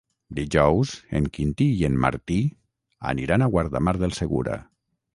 Dijous 0.37 0.93
en 1.19 1.27
Quintí 1.35 1.69
i 1.83 1.85
en 1.91 2.01
Martí 2.07 2.39
aniran 3.13 3.45
a 3.49 3.55
Guardamar 3.57 3.99
del 4.05 4.21
Segura. 4.25 4.61